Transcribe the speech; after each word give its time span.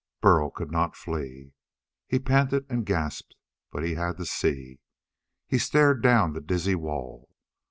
Burl 0.19 0.49
could 0.49 0.71
not 0.71 0.95
flee. 0.95 1.53
He 2.07 2.17
panted 2.17 2.65
and 2.71 2.87
gasped, 2.87 3.35
but 3.71 3.83
he 3.83 3.93
had 3.93 4.17
to 4.17 4.25
see. 4.25 4.79
He 5.45 5.59
stared 5.59 6.01
down 6.01 6.33
the 6.33 6.41
dizzy 6.41 6.73
wall. 6.73 7.29